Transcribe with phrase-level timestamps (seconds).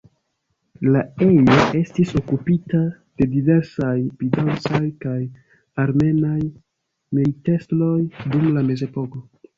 [0.93, 2.79] La ejo estis okupita
[3.21, 3.93] de diversaj
[4.23, 5.19] bizancaj kaj
[5.85, 6.37] armenaj
[7.19, 7.95] militestroj
[8.33, 9.23] dum la Mezepoko.